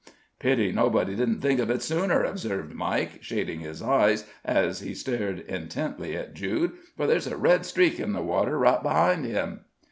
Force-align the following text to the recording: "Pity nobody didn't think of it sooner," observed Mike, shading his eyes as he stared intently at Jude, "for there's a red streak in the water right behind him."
"Pity 0.39 0.71
nobody 0.71 1.15
didn't 1.15 1.41
think 1.41 1.59
of 1.59 1.69
it 1.69 1.83
sooner," 1.83 2.23
observed 2.23 2.73
Mike, 2.73 3.21
shading 3.21 3.59
his 3.59 3.83
eyes 3.83 4.25
as 4.43 4.79
he 4.79 4.95
stared 4.95 5.41
intently 5.41 6.17
at 6.17 6.33
Jude, 6.33 6.71
"for 6.97 7.05
there's 7.05 7.27
a 7.27 7.37
red 7.37 7.67
streak 7.67 7.99
in 7.99 8.13
the 8.13 8.23
water 8.23 8.57
right 8.57 8.81
behind 8.81 9.25
him." 9.25 9.59